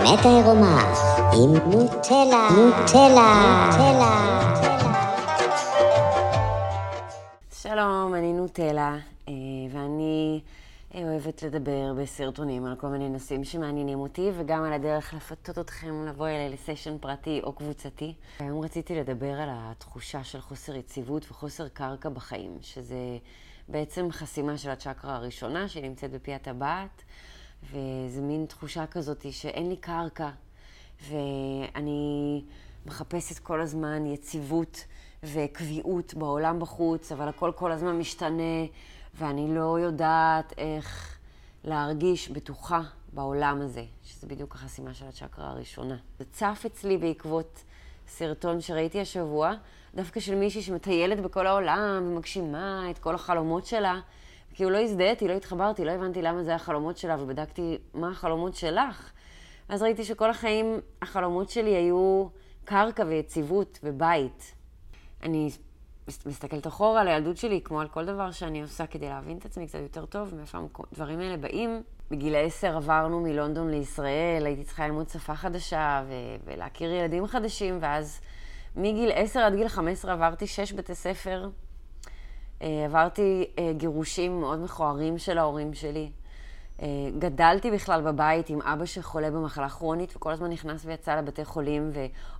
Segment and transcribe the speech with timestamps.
[0.00, 0.92] האמת העירומה
[1.32, 3.32] עם נוטלה, נוטלה,
[3.66, 4.16] נוטלה.
[7.62, 8.96] שלום, אני נוטלה,
[9.28, 9.32] אה,
[9.72, 10.40] ואני
[10.94, 16.06] אה, אוהבת לדבר בסרטונים על כל מיני נושאים שמעניינים אותי, וגם על הדרך לפתות אתכם
[16.06, 18.14] לבוא אליי לסשן פרטי או קבוצתי.
[18.38, 23.18] היום רציתי לדבר על התחושה של חוסר יציבות וחוסר קרקע בחיים, שזה
[23.68, 27.02] בעצם חסימה של הצ'קרה הראשונה, שנמצאת בפי הטבעת,
[27.62, 30.30] וזו מין תחושה כזאת שאין לי קרקע,
[31.08, 32.44] ואני
[32.86, 34.84] מחפשת כל הזמן יציבות
[35.22, 38.66] וקביעות בעולם בחוץ, אבל הכל כל הזמן משתנה,
[39.14, 41.18] ואני לא יודעת איך
[41.64, 42.82] להרגיש בטוחה
[43.12, 45.96] בעולם הזה, שזה בדיוק החסימה של הצ'קרה הראשונה.
[46.18, 47.62] זה צף אצלי בעקבות
[48.08, 49.52] סרטון שראיתי השבוע,
[49.94, 54.00] דווקא של מישהי שמטיילת בכל העולם ומגשימה את כל החלומות שלה.
[54.54, 59.12] כאילו לא הזדהיתי, לא התחברתי, לא הבנתי למה זה החלומות שלה, ובדקתי מה החלומות שלך.
[59.68, 62.26] אז ראיתי שכל החיים החלומות שלי היו
[62.64, 64.54] קרקע ויציבות ובית.
[65.22, 65.50] אני
[66.26, 69.66] מסתכלת אחורה על הילדות שלי, כמו על כל דבר שאני עושה כדי להבין את עצמי
[69.66, 70.58] קצת יותר טוב, מאיפה
[70.92, 71.82] הדברים האלה באים.
[72.10, 78.20] בגיל עשר עברנו מלונדון לישראל, הייתי צריכה ללמוד שפה חדשה ו- ולהכיר ילדים חדשים, ואז
[78.76, 81.48] מגיל עשר עד גיל חמש עשרה עברתי שש בתי ספר.
[82.62, 86.10] אה, עברתי אה, גירושים מאוד מכוערים של ההורים שלי.
[86.82, 86.86] אה,
[87.18, 91.90] גדלתי בכלל בבית עם אבא שחולה במחלה כרונית, וכל הזמן נכנס ויצא לבתי חולים,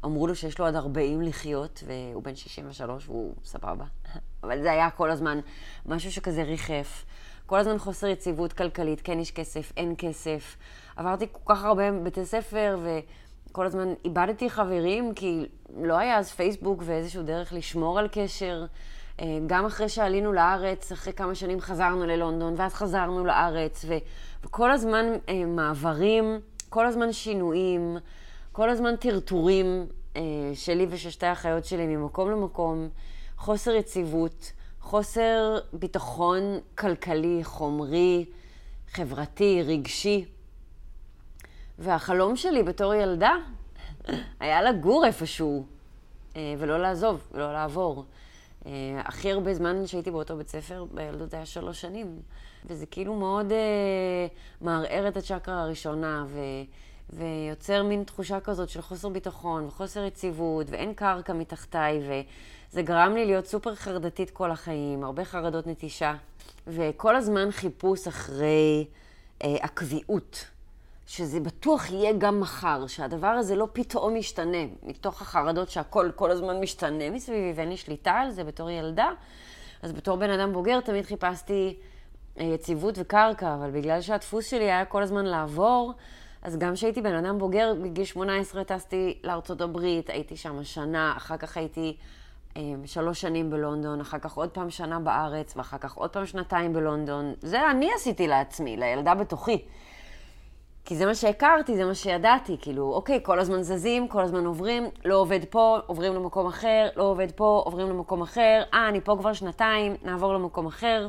[0.03, 3.85] ואמרו לו שיש לו עד 40 לחיות, והוא בן 63 והוא סבבה.
[4.45, 5.41] אבל זה היה כל הזמן
[5.87, 7.05] משהו שכזה ריחף.
[7.47, 10.57] כל הזמן חוסר יציבות כלכלית, כן יש כסף, אין כסף.
[10.97, 12.79] עברתי כל כך הרבה בתי ספר,
[13.51, 15.47] וכל הזמן איבדתי חברים, כי
[15.83, 18.65] לא היה אז פייסבוק ואיזשהו דרך לשמור על קשר.
[19.21, 23.95] אה, גם אחרי שעלינו לארץ, אחרי כמה שנים חזרנו ללונדון, ואז חזרנו לארץ, ו...
[24.45, 27.97] וכל הזמן אה, מעברים, כל הזמן שינויים,
[28.53, 30.23] כל הזמן טרטורים אה,
[30.55, 32.89] שלי ושל שתי האחיות שלי ממקום למקום,
[33.37, 36.43] חוסר יציבות, חוסר ביטחון
[36.79, 38.25] כלכלי, חומרי,
[38.93, 40.25] חברתי, רגשי.
[41.79, 43.33] והחלום שלי בתור ילדה
[44.41, 45.67] היה לגור איפשהו,
[46.37, 48.05] ולא לעזוב, ולא לעבור.
[48.63, 48.67] Uh,
[49.05, 52.21] הכי הרבה זמן שהייתי באותו בית ספר, בילדות היה שלוש שנים.
[52.67, 56.39] וזה כאילו מאוד uh, מערער את הצ'קרה הראשונה, ו,
[57.11, 63.27] ויוצר מין תחושה כזאת של חוסר ביטחון וחוסר יציבות, ואין קרקע מתחתיי, וזה גרם לי
[63.27, 66.15] להיות סופר חרדתית כל החיים, הרבה חרדות נטישה,
[66.67, 68.87] וכל הזמן חיפוש אחרי
[69.43, 70.50] uh, הקביעות.
[71.11, 76.61] שזה בטוח יהיה גם מחר, שהדבר הזה לא פתאום ישתנה, מתוך החרדות שהכל כל הזמן
[76.61, 79.11] משתנה מסביבי ואין לי שליטה על זה בתור ילדה.
[79.83, 81.77] אז בתור בן אדם בוגר תמיד חיפשתי
[82.41, 85.93] אה, יציבות וקרקע, אבל בגלל שהדפוס שלי היה כל הזמן לעבור,
[86.43, 91.37] אז גם כשהייתי בן אדם בוגר, בגיל 18 טסתי לארצות הברית, הייתי שם שנה, אחר
[91.37, 91.97] כך הייתי
[92.57, 96.73] אה, שלוש שנים בלונדון, אחר כך עוד פעם שנה בארץ, ואחר כך עוד פעם שנתיים
[96.73, 97.35] בלונדון.
[97.41, 99.65] זה אני עשיתי לעצמי, לילדה בתוכי.
[100.91, 104.85] כי זה מה שהכרתי, זה מה שידעתי, כאילו, אוקיי, כל הזמן זזים, כל הזמן עוברים,
[105.05, 109.17] לא עובד פה, עוברים למקום אחר, לא עובד פה, עוברים למקום אחר, אה, אני פה
[109.21, 111.09] כבר שנתיים, נעבור למקום אחר.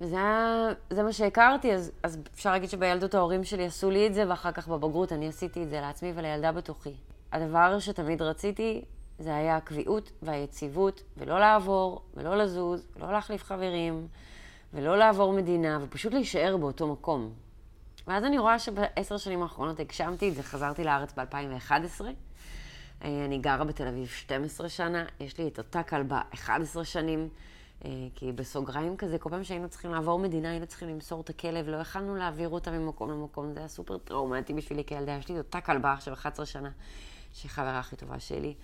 [0.00, 4.14] וזה היה, זה מה שהכרתי, אז, אז אפשר להגיד שבילדות ההורים שלי עשו לי את
[4.14, 6.94] זה, ואחר כך בבגרות אני עשיתי את זה לעצמי ולילדה בתוכי.
[7.32, 8.84] הדבר שתמיד רציתי,
[9.18, 14.06] זה היה הקביעות והיציבות, ולא לעבור, ולא לזוז, ולא להחליף חברים,
[14.74, 17.43] ולא לעבור מדינה, ופשוט להישאר באותו מקום.
[18.06, 22.04] ואז אני רואה שבעשר שנים האחרונות הגשמתי את זה, חזרתי לארץ ב-2011.
[23.04, 27.28] אה, אני גרה בתל אביב 12 שנה, יש לי את אותה כלבה 11 שנים,
[27.84, 31.68] אה, כי בסוגריים כזה, כל פעם שהיינו צריכים לעבור מדינה, היינו צריכים למסור את הכלב,
[31.68, 35.12] לא יכלנו להעביר אותה ממקום למקום, זה היה סופר טראומטי בשבילי כילדה.
[35.12, 36.70] יש לי את אותה כלבה עכשיו 11 שנה,
[37.32, 38.54] שהיא חברה הכי טובה שלי.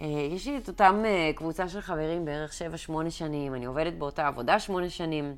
[0.00, 1.02] אה, יש לי את אותם
[1.36, 2.52] קבוצה של חברים בערך
[2.88, 5.36] 7-8 שנים, אני עובדת באותה עבודה 8 שנים.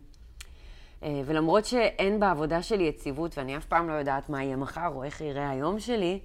[1.04, 5.04] אה, ולמרות שאין בעבודה שלי יציבות, ואני אף פעם לא יודעת מה יהיה מחר או
[5.04, 6.20] איך יראה היום שלי,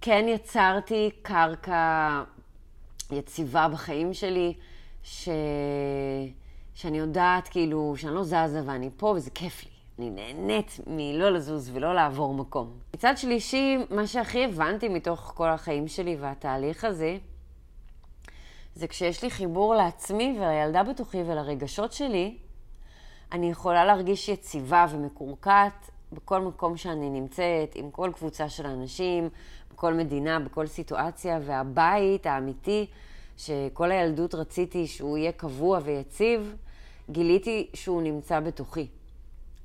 [0.00, 2.22] כן יצרתי קרקע
[3.10, 4.54] יציבה בחיים שלי,
[5.02, 5.28] ש...
[6.74, 9.70] שאני יודעת כאילו שאני לא זזה ואני פה וזה כיף לי.
[9.98, 12.78] אני נהנית מלא לזוז ולא לעבור מקום.
[12.94, 17.16] מצד שלישי, מה שהכי הבנתי מתוך כל החיים שלי והתהליך הזה,
[18.74, 22.38] זה כשיש לי חיבור לעצמי ולילדה בתוכי ולרגשות שלי,
[23.34, 29.28] אני יכולה להרגיש יציבה ומקורקעת בכל מקום שאני נמצאת, עם כל קבוצה של אנשים,
[29.72, 32.86] בכל מדינה, בכל סיטואציה, והבית האמיתי,
[33.36, 36.54] שכל הילדות רציתי שהוא יהיה קבוע ויציב,
[37.10, 38.86] גיליתי שהוא נמצא בתוכי,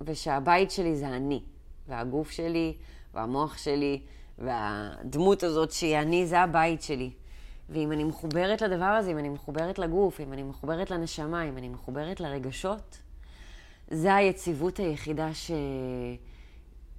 [0.02, 1.42] ושהבית שלי זה אני,
[1.88, 2.74] והגוף שלי
[3.14, 4.02] והמוח שלי,
[4.40, 7.12] והדמות הזאת שהיא אני, זה הבית שלי.
[7.70, 11.70] ואם אני מחוברת לדבר הזה, אם אני מחוברת לגוף, אם אני מחוברת לנשמה, אם אני
[11.70, 12.98] מחוברת לרגשות,
[13.92, 15.52] זה היציבות היחידה ש...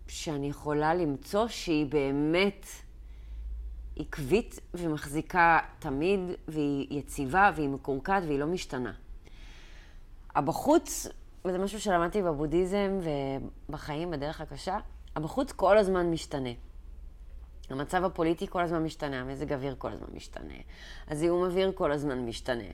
[0.08, 2.66] שאני יכולה למצוא שהיא באמת
[3.96, 8.92] עקבית ומחזיקה תמיד, והיא יציבה והיא מקורקעת והיא לא משתנה.
[10.34, 11.06] הבחוץ,
[11.44, 12.98] וזה משהו שלמדתי בבודהיזם
[13.69, 14.78] ובחיים, בדרך הקשה,
[15.16, 16.50] הבחוץ כל הזמן משתנה.
[17.70, 20.54] המצב הפוליטי כל הזמן משתנה, המזג האוויר כל הזמן משתנה,
[21.08, 22.64] הזיהום אוויר כל הזמן משתנה.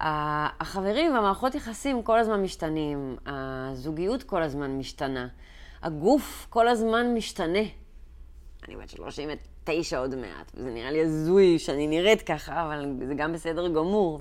[0.00, 5.28] החברים והמערכות יחסים כל הזמן משתנים, הזוגיות כל הזמן משתנה,
[5.82, 7.58] הגוף כל הזמן משתנה.
[8.68, 13.32] אני בת 39 עוד מעט, וזה נראה לי הזוי שאני נראית ככה, אבל זה גם
[13.32, 14.20] בסדר גמור,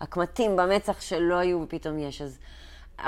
[0.00, 2.22] והקמטים במצח שלא היו ופתאום יש.
[2.22, 2.38] אז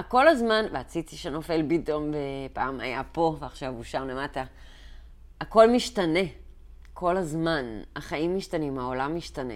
[0.09, 2.11] כל הזמן, והציצי שנופל פתאום,
[2.53, 4.45] פעם היה פה ועכשיו הוא שם למטה,
[5.41, 6.21] הכל משתנה.
[6.95, 7.65] כל הזמן.
[7.97, 9.55] החיים משתנים, העולם משתנה.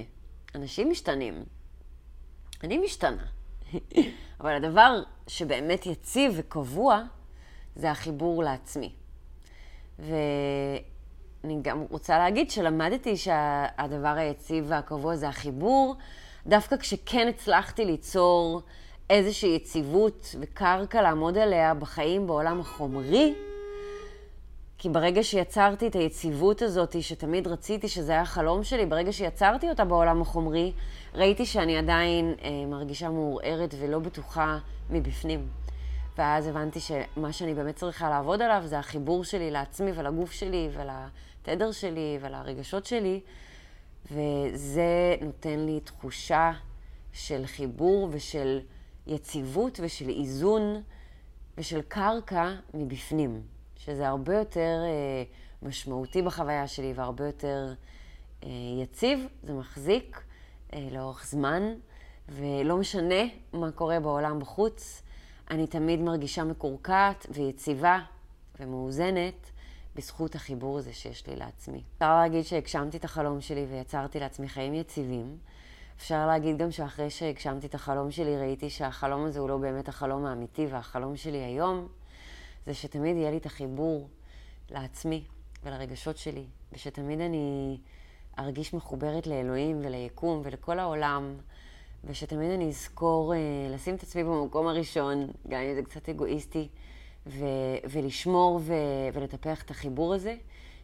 [0.54, 1.44] אנשים משתנים.
[2.64, 3.24] אני משתנה.
[4.40, 7.02] אבל הדבר שבאמת יציב וקבוע,
[7.76, 8.92] זה החיבור לעצמי.
[9.98, 15.94] ואני גם רוצה להגיד שלמדתי שהדבר היציב והקבוע זה החיבור,
[16.46, 18.62] דווקא כשכן הצלחתי ליצור
[19.10, 23.34] איזושהי יציבות וקרקע לעמוד עליה בחיים בעולם החומרי,
[24.78, 29.84] כי ברגע שיצרתי את היציבות הזאת, שתמיד רציתי, שזה היה החלום שלי, ברגע שיצרתי אותה
[29.84, 30.72] בעולם החומרי,
[31.14, 34.58] ראיתי שאני עדיין אה, מרגישה מעורערת ולא בטוחה
[34.90, 35.48] מבפנים.
[36.18, 41.72] ואז הבנתי שמה שאני באמת צריכה לעבוד עליו זה החיבור שלי לעצמי ולגוף שלי ולתדר
[41.72, 43.20] שלי ולרגשות שלי,
[44.12, 46.52] וזה נותן לי תחושה
[47.12, 48.60] של חיבור ושל
[49.06, 50.82] יציבות ושל איזון
[51.58, 53.57] ושל קרקע מבפנים.
[53.78, 55.22] שזה הרבה יותר אה,
[55.62, 57.74] משמעותי בחוויה שלי והרבה יותר
[58.44, 58.48] אה,
[58.82, 60.22] יציב, זה מחזיק
[60.74, 61.62] אה, לאורך זמן,
[62.28, 65.02] ולא משנה מה קורה בעולם בחוץ,
[65.50, 67.98] אני תמיד מרגישה מקורקעת ויציבה
[68.60, 69.50] ומאוזנת
[69.96, 71.82] בזכות החיבור הזה שיש לי לעצמי.
[71.94, 75.36] אפשר להגיד שהגשמתי את החלום שלי ויצרתי לעצמי חיים יציבים.
[75.96, 80.26] אפשר להגיד גם שאחרי שהגשמתי את החלום שלי, ראיתי שהחלום הזה הוא לא באמת החלום
[80.26, 81.88] האמיתי, והחלום שלי היום
[82.68, 84.08] זה שתמיד יהיה לי את החיבור
[84.70, 85.24] לעצמי
[85.62, 87.78] ולרגשות שלי, ושתמיד אני
[88.38, 91.36] ארגיש מחוברת לאלוהים וליקום ולכל העולם,
[92.04, 93.38] ושתמיד אני אזכור אה,
[93.70, 96.68] לשים את עצמי במקום הראשון, גם אם זה קצת אגואיסטי,
[97.26, 97.44] ו-
[97.90, 98.72] ולשמור ו-
[99.12, 100.36] ולטפח את החיבור הזה,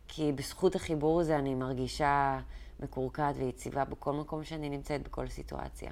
[0.08, 2.40] כי בזכות החיבור הזה אני מרגישה
[2.80, 5.90] מקורקעת ויציבה בכל מקום שאני נמצאת, בכל סיטואציה.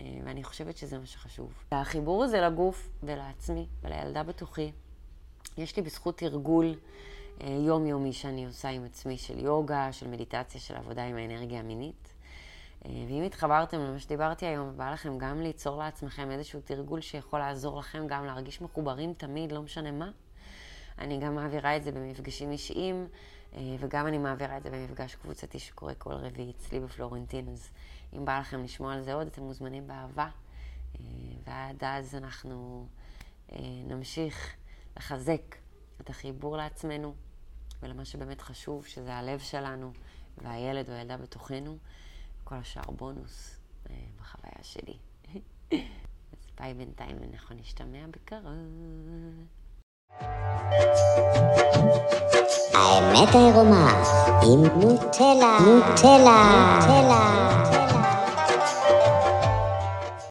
[0.00, 1.52] אה, ואני חושבת שזה מה שחשוב.
[1.70, 4.72] החיבור הזה לגוף ולעצמי ולילדה בתוכי,
[5.58, 6.74] יש לי בזכות תרגול
[7.40, 12.14] אה, יומיומי שאני עושה עם עצמי של יוגה, של מדיטציה, של עבודה עם האנרגיה המינית.
[12.84, 17.78] אה, ואם התחברתם למה שדיברתי היום, בא לכם גם ליצור לעצמכם איזשהו תרגול שיכול לעזור
[17.78, 20.10] לכם גם להרגיש מחוברים תמיד, לא משנה מה.
[20.98, 23.06] אני גם מעבירה את זה במפגשים אישיים,
[23.54, 27.70] אה, וגם אני מעבירה את זה במפגש קבוצתי שקורה כל רביעי אצלי בפלורנטין, אז
[28.16, 30.28] אם בא לכם לשמוע על זה עוד, אתם מוזמנים באהבה.
[31.44, 32.86] ועד אז אנחנו
[33.86, 34.56] נמשיך
[34.96, 35.56] לחזק
[36.00, 37.14] את החיבור לעצמנו
[37.82, 39.92] ולמה שבאמת חשוב, שזה הלב שלנו
[40.38, 41.78] והילד או הילדה בתוכנו,
[42.44, 43.56] כל השאר בונוס
[43.90, 44.96] אה, בחוויה שלי.
[46.32, 48.44] אז ביי בינתיים, אנחנו נשתמע בקרוב.
[52.74, 54.02] האמת העירומה
[54.42, 57.91] עם נוטלה, נוטלה, נוטלה.